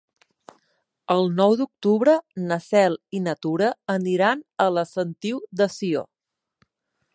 El 1.15 1.29
nou 1.39 1.53
d'octubre 1.59 2.15
na 2.47 2.57
Cel 2.69 2.97
i 3.19 3.21
na 3.27 3.37
Tura 3.47 3.69
aniran 3.97 4.43
a 4.65 4.67
la 4.79 4.87
Sentiu 4.95 5.45
de 5.61 5.71
Sió. 5.79 6.05